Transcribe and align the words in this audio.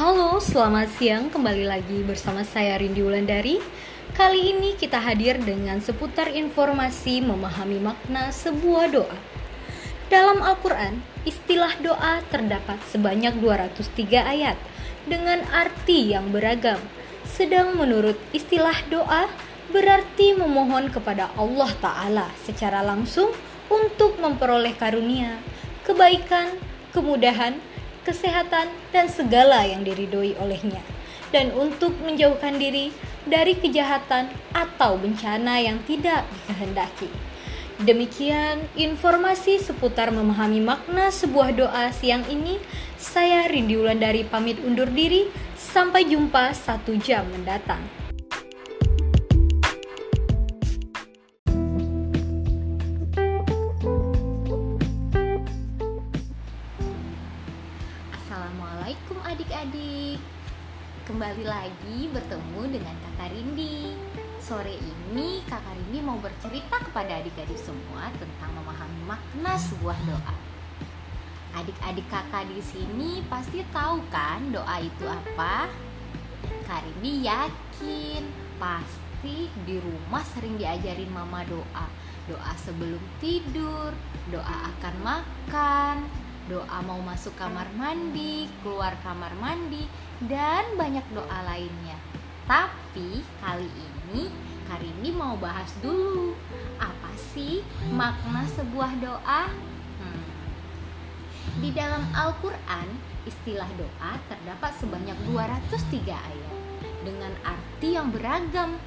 Halo, 0.00 0.40
selamat 0.40 0.96
siang. 0.96 1.28
Kembali 1.28 1.68
lagi 1.68 2.00
bersama 2.00 2.40
saya 2.40 2.80
Rindi 2.80 3.04
Wulandari. 3.04 3.60
Kali 4.16 4.56
ini 4.56 4.72
kita 4.72 4.96
hadir 4.96 5.36
dengan 5.36 5.76
seputar 5.76 6.32
informasi 6.32 7.20
memahami 7.20 7.84
makna 7.84 8.32
sebuah 8.32 8.96
doa. 8.96 9.18
Dalam 10.08 10.40
Al-Qur'an, 10.40 11.04
istilah 11.28 11.76
doa 11.84 12.24
terdapat 12.32 12.80
sebanyak 12.88 13.44
203 13.44 14.24
ayat 14.24 14.56
dengan 15.04 15.44
arti 15.52 16.16
yang 16.16 16.32
beragam. 16.32 16.80
Sedang 17.28 17.76
menurut 17.76 18.16
istilah 18.32 18.80
doa 18.88 19.28
berarti 19.68 20.32
memohon 20.32 20.88
kepada 20.88 21.28
Allah 21.36 21.76
taala 21.76 22.32
secara 22.48 22.80
langsung 22.80 23.36
untuk 23.68 24.16
memperoleh 24.16 24.72
karunia, 24.80 25.36
kebaikan, 25.84 26.56
kemudahan, 26.96 27.60
kesehatan, 28.02 28.72
dan 28.90 29.06
segala 29.10 29.64
yang 29.64 29.84
diridhoi 29.84 30.36
olehnya, 30.40 30.80
dan 31.30 31.52
untuk 31.54 31.94
menjauhkan 32.02 32.56
diri 32.56 32.94
dari 33.28 33.54
kejahatan 33.54 34.32
atau 34.56 34.96
bencana 34.96 35.60
yang 35.60 35.78
tidak 35.84 36.24
dikehendaki. 36.32 37.10
Demikian 37.80 38.60
informasi 38.76 39.56
seputar 39.56 40.12
memahami 40.12 40.60
makna 40.60 41.08
sebuah 41.08 41.56
doa 41.56 41.88
siang 41.96 42.28
ini. 42.28 42.60
Saya 43.00 43.48
Rindi 43.48 43.72
Wulandari 43.72 44.20
pamit 44.28 44.60
undur 44.60 44.92
diri. 44.92 45.32
Sampai 45.56 46.04
jumpa 46.04 46.52
satu 46.52 46.92
jam 47.00 47.24
mendatang. 47.32 47.80
Adik-adik. 59.60 60.16
Kembali 61.04 61.44
lagi 61.44 62.08
bertemu 62.08 62.62
dengan 62.72 62.96
kakak 62.96 63.28
Rindi. 63.28 63.92
Sore 64.40 64.72
ini 64.72 65.44
kakak 65.44 65.76
Rindi 65.76 66.00
mau 66.00 66.16
bercerita 66.16 66.80
kepada 66.80 67.20
adik-adik 67.20 67.60
semua 67.60 68.08
Tentang 68.16 68.56
memahami 68.56 69.04
makna 69.04 69.60
sebuah 69.60 70.00
doa. 70.08 70.34
Adik-adik 71.60 72.08
kakak 72.08 72.48
di 72.48 72.64
sini 72.64 73.20
pasti 73.28 73.60
tahu 73.68 74.00
kan 74.08 74.48
doa 74.48 74.80
itu 74.80 75.04
apa? 75.04 75.68
Kak 76.64 76.80
Rindi 76.80 77.28
yakin 77.28 78.24
Pasti 78.56 79.52
di 79.68 79.76
rumah 79.76 80.24
sering 80.24 80.56
diajarin 80.56 81.12
mama 81.12 81.44
doa. 81.44 81.84
Doa 82.24 82.52
sebelum 82.56 83.02
tidur 83.20 83.92
Doa 84.32 84.72
akan 84.72 84.94
makan 85.04 85.96
doa 86.50 86.78
mau 86.82 86.98
masuk 86.98 87.32
kamar 87.38 87.70
mandi, 87.78 88.50
keluar 88.66 88.98
kamar 89.06 89.30
mandi, 89.38 89.86
dan 90.26 90.74
banyak 90.74 91.06
doa 91.14 91.38
lainnya. 91.46 91.94
Tapi 92.50 93.22
kali 93.38 93.70
ini 93.70 94.26
Karini 94.70 95.10
mau 95.10 95.34
bahas 95.34 95.66
dulu 95.82 96.30
apa 96.78 97.10
sih 97.34 97.58
makna 97.90 98.46
sebuah 98.54 99.02
doa? 99.02 99.50
Hmm. 99.98 100.22
Di 101.58 101.74
dalam 101.74 102.06
Al-Quran, 102.14 102.86
istilah 103.26 103.66
doa 103.74 104.14
terdapat 104.30 104.70
sebanyak 104.78 105.18
203 105.26 106.06
ayat 106.14 106.54
dengan 107.02 107.34
arti 107.42 107.98
yang 107.98 108.14
beragam. 108.14 108.78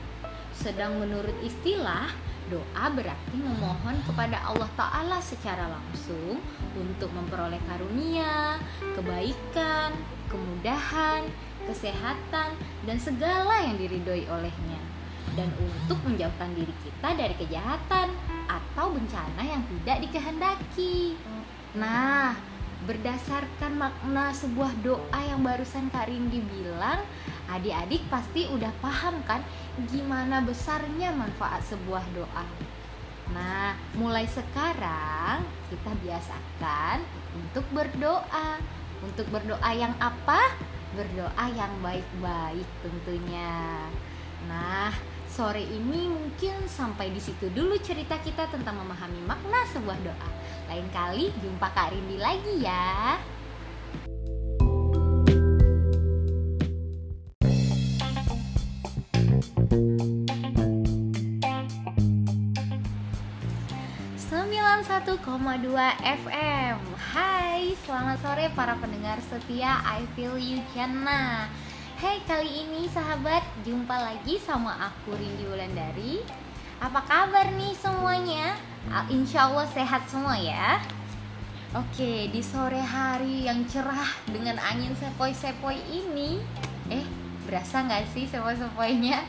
Sedang 0.56 1.03
menurut 1.03 1.36
istilah, 1.44 2.16
Doa 2.52 2.86
berarti 2.91 3.36
memohon 3.39 3.95
kepada 4.03 4.44
Allah 4.44 4.67
Ta'ala 4.75 5.17
secara 5.23 5.72
langsung 5.72 6.44
untuk 6.75 7.09
memperoleh 7.16 7.59
karunia, 7.66 8.59
kebaikan, 8.80 9.95
kemudahan, 10.27 11.23
kesehatan, 11.63 12.50
dan 12.83 12.97
segala 13.00 13.63
yang 13.63 13.80
diridhoi 13.80 14.28
olehnya. 14.28 14.81
Dan 15.34 15.50
untuk 15.56 15.97
menjauhkan 16.03 16.51
diri 16.53 16.75
kita 16.84 17.16
dari 17.16 17.34
kejahatan 17.40 18.12
atau 18.45 18.91
bencana 18.91 19.41
yang 19.41 19.63
tidak 19.66 20.03
dikehendaki. 20.06 21.18
Nah, 21.73 22.38
berdasarkan 22.83 23.79
makna 23.79 24.35
sebuah 24.35 24.71
doa 24.83 25.19
yang 25.23 25.39
barusan 25.39 25.88
Kak 25.89 26.11
Rindi 26.11 26.44
bilang, 26.44 26.99
adik-adik 27.47 28.03
pasti 28.11 28.47
udah 28.51 28.71
paham 28.83 29.23
kan 29.23 29.39
gimana 29.88 30.44
besarnya 30.44 31.16
manfaat 31.16 31.63
sebuah 31.63 32.03
doa. 32.11 32.45
Nah, 33.31 33.73
mulai 33.95 34.27
sekarang 34.27 35.47
kita 35.71 35.91
biasakan 36.03 37.01
untuk 37.39 37.66
berdoa. 37.71 38.59
Untuk 39.03 39.27
berdoa 39.31 39.71
yang 39.75 39.95
apa? 40.00 40.51
Berdoa 40.95 41.45
yang 41.55 41.71
baik-baik 41.79 42.67
tentunya. 42.83 43.88
Nah, 44.47 44.91
sore 45.33 45.66
ini 45.66 46.13
mungkin 46.13 46.69
sampai 46.69 47.09
di 47.09 47.17
situ 47.17 47.49
dulu 47.49 47.73
cerita 47.81 48.21
kita 48.21 48.45
tentang 48.53 48.77
memahami 48.77 49.17
makna 49.25 49.66
sebuah 49.73 49.97
doa. 50.05 50.29
Lain 50.69 50.85
kali 50.94 51.33
jumpa 51.41 51.73
Kak 51.73 51.89
Rindi 51.89 52.21
lagi 52.21 52.61
ya. 52.61 53.17
dua 65.53 65.94
FM 66.01 66.81
Hai, 67.13 67.77
selamat 67.85 68.17
sore 68.25 68.50
para 68.57 68.73
pendengar 68.81 69.21
setia 69.29 69.85
I 69.85 70.01
Feel 70.17 70.33
You 70.33 70.65
Jana 70.73 71.45
Hai, 72.03 72.19
kali 72.28 72.68
ini 72.68 72.84
sahabat, 72.91 73.64
jumpa 73.64 73.96
lagi 73.96 74.36
sama 74.36 74.75
aku 74.75 75.16
Rindi 75.16 75.47
Wulandari 75.47 76.19
Apa 76.84 77.00
kabar 77.08 77.56
nih 77.56 77.72
semuanya? 77.80 78.59
Insya 79.08 79.47
Allah 79.47 79.64
sehat 79.72 80.03
semua 80.12 80.36
ya 80.36 80.84
Oke, 81.72 82.28
di 82.28 82.44
sore 82.44 82.84
hari 82.84 83.47
yang 83.47 83.63
cerah 83.72 84.19
dengan 84.28 84.59
angin 84.59 84.92
sepoi-sepoi 85.00 85.80
ini 85.80 86.44
Eh, 86.92 87.08
berasa 87.47 87.88
nggak 87.88 88.12
sih 88.12 88.28
sepoi-sepoinya? 88.28 89.24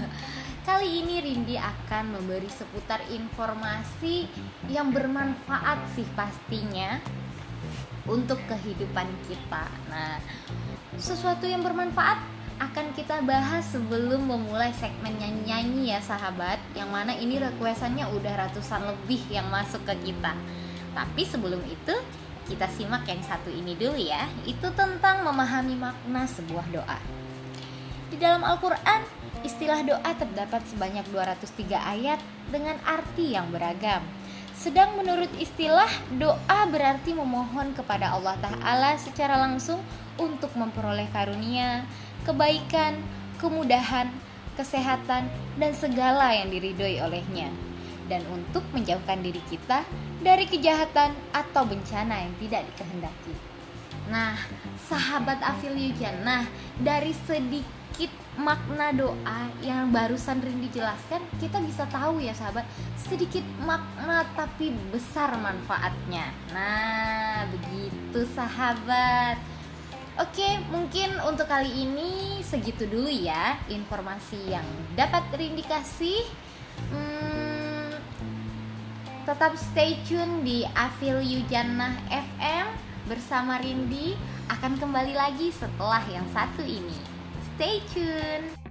Kali 0.72 1.04
ini 1.04 1.20
Rindi 1.20 1.60
akan 1.60 2.08
memberi 2.08 2.48
seputar 2.48 3.04
informasi 3.12 4.32
yang 4.72 4.96
bermanfaat 4.96 5.92
sih 5.92 6.08
pastinya 6.16 7.04
untuk 8.08 8.40
kehidupan 8.48 9.08
kita. 9.28 9.64
Nah, 9.88 10.20
sesuatu 10.98 11.44
yang 11.46 11.62
bermanfaat 11.62 12.18
akan 12.62 12.94
kita 12.94 13.18
bahas 13.26 13.66
sebelum 13.66 14.30
memulai 14.30 14.70
segmen 14.74 15.14
nyanyi-nyanyi 15.18 15.94
ya 15.94 16.00
sahabat. 16.00 16.62
Yang 16.78 16.90
mana 16.90 17.12
ini 17.14 17.42
requestannya 17.42 18.06
udah 18.14 18.46
ratusan 18.46 18.86
lebih 18.86 19.22
yang 19.30 19.50
masuk 19.50 19.82
ke 19.82 19.94
kita. 20.10 20.32
Tapi 20.94 21.22
sebelum 21.26 21.60
itu 21.66 21.94
kita 22.46 22.70
simak 22.70 23.08
yang 23.10 23.22
satu 23.26 23.50
ini 23.50 23.74
dulu 23.74 23.98
ya. 23.98 24.30
Itu 24.46 24.70
tentang 24.78 25.26
memahami 25.26 25.74
makna 25.74 26.26
sebuah 26.30 26.66
doa. 26.70 26.98
Di 28.12 28.16
dalam 28.20 28.46
Al-Quran 28.46 29.24
Istilah 29.44 29.84
doa 29.84 30.10
terdapat 30.16 30.64
sebanyak 30.72 31.04
203 31.12 31.76
ayat 31.76 32.16
dengan 32.48 32.80
arti 32.88 33.36
yang 33.36 33.52
beragam. 33.52 34.00
Sedang 34.64 34.96
menurut 34.96 35.28
istilah, 35.36 35.92
doa 36.16 36.60
berarti 36.72 37.12
memohon 37.12 37.76
kepada 37.76 38.16
Allah 38.16 38.32
Ta'ala 38.40 38.96
secara 38.96 39.36
langsung 39.36 39.76
untuk 40.16 40.56
memperoleh 40.56 41.04
karunia, 41.12 41.84
kebaikan, 42.24 42.96
kemudahan, 43.36 44.08
kesehatan, 44.56 45.28
dan 45.60 45.72
segala 45.76 46.32
yang 46.32 46.48
diridhoi 46.48 46.96
olehnya. 47.04 47.52
Dan 48.08 48.24
untuk 48.32 48.64
menjauhkan 48.72 49.20
diri 49.20 49.44
kita 49.52 49.84
dari 50.24 50.48
kejahatan 50.48 51.12
atau 51.36 51.68
bencana 51.68 52.24
yang 52.24 52.32
tidak 52.40 52.64
dikehendaki. 52.72 53.36
Nah, 54.08 54.32
sahabat 54.88 55.44
Afil 55.44 55.76
nah 56.24 56.48
dari 56.80 57.12
sedikit 57.28 57.83
sedikit 57.94 58.18
makna 58.34 58.90
doa 58.90 59.46
yang 59.62 59.94
barusan 59.94 60.42
Rindy 60.42 60.66
jelaskan 60.74 61.22
kita 61.38 61.62
bisa 61.62 61.86
tahu 61.86 62.18
ya 62.18 62.34
sahabat 62.34 62.66
sedikit 62.98 63.46
makna 63.62 64.26
tapi 64.34 64.74
besar 64.90 65.38
manfaatnya 65.38 66.34
nah 66.50 67.46
begitu 67.54 68.26
sahabat 68.34 69.38
Oke, 70.14 70.46
mungkin 70.70 71.10
untuk 71.26 71.46
kali 71.46 71.70
ini 71.86 72.38
segitu 72.42 72.86
dulu 72.86 73.10
ya 73.10 73.58
informasi 73.66 74.42
yang 74.46 74.62
dapat 74.94 75.26
Rindy 75.34 75.66
kasih. 75.66 76.22
Hmm, 76.94 77.98
tetap 79.26 79.58
stay 79.58 79.98
tune 80.06 80.46
di 80.46 80.62
Afil 80.70 81.18
Yujana 81.18 81.98
FM 82.10 82.66
bersama 83.10 83.58
Rindy 83.58 84.14
akan 84.54 84.78
kembali 84.78 85.18
lagi 85.18 85.50
setelah 85.50 86.06
yang 86.06 86.30
satu 86.30 86.62
ini. 86.62 87.13
Stay 87.56 87.80
tuned. 87.94 88.63